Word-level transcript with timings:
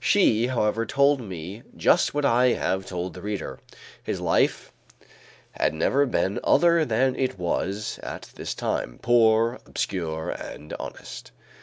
She, 0.00 0.48
however, 0.48 0.84
told 0.84 1.22
me 1.22 1.62
just 1.74 2.12
what 2.12 2.26
I 2.26 2.48
have 2.48 2.84
told 2.84 3.14
the 3.14 3.22
reader; 3.22 3.58
his 4.02 4.20
life 4.20 4.70
had 5.52 5.72
never 5.72 6.04
been 6.04 6.38
other 6.44 6.84
than 6.84 7.16
it 7.16 7.38
was 7.38 7.98
at 8.02 8.30
this 8.34 8.54
time, 8.54 8.98
poor, 9.00 9.58
obscure 9.64 10.28
and 10.28 10.74
honest. 10.74 11.32